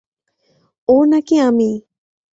ও 0.89 0.95
না-কি 1.05 1.35
আমি। 1.41 1.71